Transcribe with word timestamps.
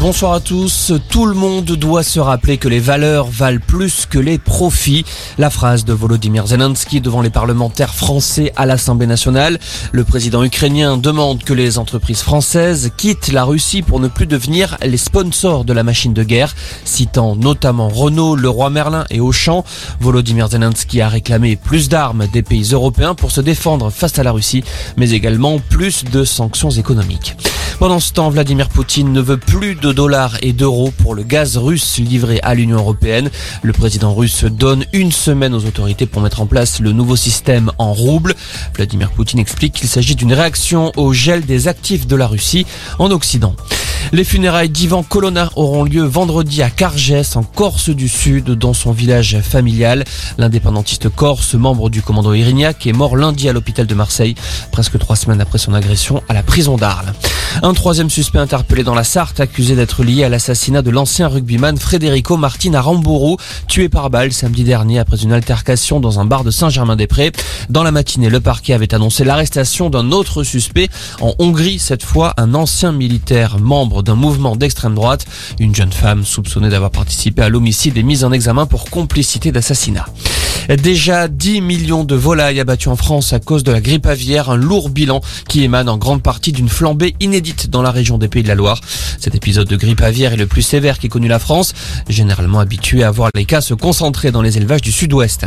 Bonsoir 0.00 0.34
à 0.34 0.40
tous. 0.40 0.92
Tout 1.08 1.26
le 1.26 1.34
monde 1.34 1.64
doit 1.64 2.04
se 2.04 2.20
rappeler 2.20 2.56
que 2.56 2.68
les 2.68 2.78
valeurs 2.78 3.26
valent 3.26 3.58
plus 3.66 4.06
que 4.06 4.20
les 4.20 4.38
profits. 4.38 5.04
La 5.38 5.50
phrase 5.50 5.84
de 5.84 5.92
Volodymyr 5.92 6.46
Zelensky 6.46 7.00
devant 7.00 7.20
les 7.20 7.30
parlementaires 7.30 7.92
français 7.92 8.52
à 8.54 8.64
l'Assemblée 8.64 9.08
nationale. 9.08 9.58
Le 9.90 10.04
président 10.04 10.44
ukrainien 10.44 10.98
demande 10.98 11.42
que 11.42 11.52
les 11.52 11.78
entreprises 11.78 12.22
françaises 12.22 12.92
quittent 12.96 13.32
la 13.32 13.42
Russie 13.42 13.82
pour 13.82 13.98
ne 13.98 14.06
plus 14.06 14.26
devenir 14.26 14.78
les 14.82 14.96
sponsors 14.96 15.64
de 15.64 15.72
la 15.72 15.82
machine 15.82 16.14
de 16.14 16.22
guerre, 16.22 16.54
citant 16.84 17.34
notamment 17.34 17.88
Renault, 17.88 18.36
Leroy 18.36 18.70
Merlin 18.70 19.04
et 19.10 19.18
Auchan. 19.18 19.64
Volodymyr 19.98 20.48
Zelensky 20.48 21.00
a 21.00 21.08
réclamé 21.08 21.56
plus 21.56 21.88
d'armes 21.88 22.28
des 22.32 22.42
pays 22.42 22.70
européens 22.72 23.16
pour 23.16 23.32
se 23.32 23.40
défendre 23.40 23.90
face 23.90 24.16
à 24.20 24.22
la 24.22 24.30
Russie, 24.30 24.62
mais 24.96 25.10
également 25.10 25.58
plus 25.58 26.04
de 26.04 26.24
sanctions 26.24 26.70
économiques. 26.70 27.36
Pendant 27.78 28.00
ce 28.00 28.12
temps, 28.12 28.28
Vladimir 28.28 28.68
Poutine 28.68 29.12
ne 29.12 29.20
veut 29.20 29.36
plus 29.36 29.76
de 29.76 29.92
dollars 29.92 30.36
et 30.42 30.52
d'euros 30.52 30.90
pour 30.90 31.14
le 31.14 31.22
gaz 31.22 31.56
russe 31.56 31.98
livré 31.98 32.40
à 32.42 32.56
l'Union 32.56 32.78
européenne. 32.78 33.30
Le 33.62 33.72
président 33.72 34.12
russe 34.12 34.44
donne 34.44 34.84
une 34.92 35.12
semaine 35.12 35.54
aux 35.54 35.64
autorités 35.64 36.06
pour 36.06 36.20
mettre 36.20 36.40
en 36.40 36.46
place 36.46 36.80
le 36.80 36.90
nouveau 36.90 37.14
système 37.14 37.70
en 37.78 37.92
rouble. 37.92 38.34
Vladimir 38.74 39.12
Poutine 39.12 39.38
explique 39.38 39.74
qu'il 39.74 39.88
s'agit 39.88 40.16
d'une 40.16 40.32
réaction 40.32 40.90
au 40.96 41.12
gel 41.12 41.46
des 41.46 41.68
actifs 41.68 42.08
de 42.08 42.16
la 42.16 42.26
Russie 42.26 42.66
en 42.98 43.12
Occident. 43.12 43.54
Les 44.10 44.24
funérailles 44.24 44.70
d'Ivan 44.70 45.02
Colonna 45.02 45.50
auront 45.54 45.84
lieu 45.84 46.02
vendredi 46.02 46.62
à 46.62 46.70
Cargès, 46.70 47.36
en 47.36 47.42
Corse 47.42 47.90
du 47.90 48.08
Sud, 48.08 48.50
dans 48.52 48.72
son 48.72 48.90
village 48.90 49.38
familial. 49.42 50.04
L'indépendantiste 50.38 51.10
corse, 51.10 51.52
membre 51.54 51.90
du 51.90 52.00
commando 52.00 52.32
Irignac, 52.32 52.86
est 52.86 52.94
mort 52.94 53.18
lundi 53.18 53.50
à 53.50 53.52
l'hôpital 53.52 53.86
de 53.86 53.94
Marseille, 53.94 54.34
presque 54.72 54.98
trois 54.98 55.16
semaines 55.16 55.42
après 55.42 55.58
son 55.58 55.74
agression 55.74 56.22
à 56.28 56.32
la 56.32 56.42
prison 56.42 56.76
d'Arles. 56.76 57.12
Un 57.62 57.74
troisième 57.74 58.08
suspect 58.08 58.38
interpellé 58.38 58.82
dans 58.82 58.94
la 58.94 59.04
Sarthe, 59.04 59.40
accusé 59.40 59.74
d'être 59.76 60.02
lié 60.02 60.24
à 60.24 60.28
l'assassinat 60.28 60.80
de 60.80 60.90
l'ancien 60.90 61.28
rugbyman 61.28 61.76
Federico 61.76 62.36
Martin 62.36 62.74
Aramburu, 62.74 63.36
tué 63.66 63.88
par 63.88 64.08
balle 64.10 64.32
samedi 64.32 64.64
dernier 64.64 65.00
après 65.00 65.18
une 65.18 65.32
altercation 65.32 66.00
dans 66.00 66.18
un 66.18 66.24
bar 66.24 66.44
de 66.44 66.50
Saint-Germain-des-Prés. 66.50 67.32
Dans 67.68 67.82
la 67.82 67.90
matinée, 67.90 68.30
le 68.30 68.40
parquet 68.40 68.72
avait 68.72 68.94
annoncé 68.94 69.24
l'arrestation 69.24 69.90
d'un 69.90 70.12
autre 70.12 70.44
suspect 70.44 70.88
en 71.20 71.34
Hongrie, 71.38 71.78
cette 71.78 72.04
fois 72.04 72.32
un 72.38 72.54
ancien 72.54 72.92
militaire 72.92 73.58
membre 73.58 73.97
d'un 74.02 74.14
mouvement 74.14 74.56
d'extrême 74.56 74.94
droite. 74.94 75.26
Une 75.58 75.74
jeune 75.74 75.92
femme 75.92 76.24
soupçonnée 76.24 76.68
d'avoir 76.68 76.90
participé 76.90 77.42
à 77.42 77.48
l'homicide 77.48 77.96
est 77.96 78.02
mise 78.02 78.24
en 78.24 78.32
examen 78.32 78.66
pour 78.66 78.90
complicité 78.90 79.52
d'assassinat. 79.52 80.06
Déjà 80.82 81.28
10 81.28 81.62
millions 81.62 82.04
de 82.04 82.14
volailles 82.14 82.60
abattues 82.60 82.88
en 82.88 82.96
France 82.96 83.32
à 83.32 83.40
cause 83.40 83.64
de 83.64 83.72
la 83.72 83.80
grippe 83.80 84.06
aviaire, 84.06 84.50
un 84.50 84.56
lourd 84.56 84.90
bilan 84.90 85.22
qui 85.48 85.64
émane 85.64 85.88
en 85.88 85.96
grande 85.96 86.22
partie 86.22 86.52
d'une 86.52 86.68
flambée 86.68 87.14
inédite 87.20 87.70
dans 87.70 87.80
la 87.80 87.90
région 87.90 88.18
des 88.18 88.28
Pays 88.28 88.42
de 88.42 88.48
la 88.48 88.54
Loire. 88.54 88.80
Cet 89.18 89.34
épisode 89.34 89.66
de 89.66 89.76
grippe 89.76 90.02
aviaire 90.02 90.34
est 90.34 90.36
le 90.36 90.46
plus 90.46 90.62
sévère 90.62 90.98
qu'ait 90.98 91.08
connu 91.08 91.26
la 91.26 91.38
France, 91.38 91.72
généralement 92.08 92.60
habitué 92.60 93.02
à 93.02 93.10
voir 93.10 93.30
les 93.34 93.46
cas 93.46 93.62
se 93.62 93.72
concentrer 93.72 94.30
dans 94.30 94.42
les 94.42 94.58
élevages 94.58 94.82
du 94.82 94.92
sud-ouest. 94.92 95.46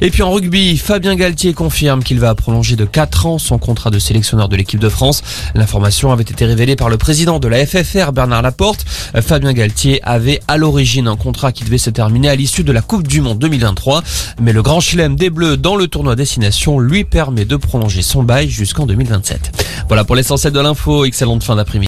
Et 0.00 0.10
puis 0.10 0.22
en 0.22 0.30
rugby, 0.30 0.76
Fabien 0.76 1.16
Galtier 1.16 1.52
confirme 1.54 2.02
qu'il 2.02 2.20
va 2.20 2.34
prolonger 2.34 2.76
de 2.76 2.84
4 2.84 3.26
ans 3.26 3.38
son 3.38 3.58
contrat 3.58 3.90
de 3.90 3.98
sélectionneur 3.98 4.48
de 4.48 4.56
l'équipe 4.56 4.80
de 4.80 4.88
France. 4.88 5.22
L'information 5.54 6.12
avait 6.12 6.22
été 6.22 6.44
révélée 6.44 6.76
par 6.76 6.88
le 6.88 6.98
président 6.98 7.38
de 7.38 7.48
la 7.48 7.64
FFR, 7.66 8.12
Bernard 8.12 8.42
Laporte. 8.42 8.84
Fabien 9.20 9.52
Galtier 9.52 10.00
avait 10.04 10.40
à 10.48 10.56
l'origine 10.56 11.08
un 11.08 11.16
contrat 11.16 11.52
qui 11.52 11.64
devait 11.64 11.78
se 11.78 11.90
terminer 11.90 12.28
à 12.28 12.36
l'issue 12.36 12.64
de 12.64 12.72
la 12.72 12.82
Coupe 12.82 13.06
du 13.08 13.20
Monde 13.20 13.38
2023. 13.38 14.02
Mais 14.40 14.52
le 14.52 14.62
grand 14.62 14.80
chelem 14.80 15.16
des 15.16 15.30
Bleus 15.30 15.56
dans 15.56 15.76
le 15.76 15.88
tournoi 15.88 16.16
destination 16.16 16.78
lui 16.78 17.04
permet 17.04 17.44
de 17.44 17.56
prolonger 17.56 18.02
son 18.02 18.22
bail 18.22 18.48
jusqu'en 18.48 18.86
2027. 18.86 19.64
Voilà 19.88 20.04
pour 20.04 20.16
l'essentiel 20.16 20.52
de 20.52 20.60
l'info. 20.60 21.04
Excellente 21.04 21.42
fin 21.42 21.56
d'après-midi. 21.56 21.76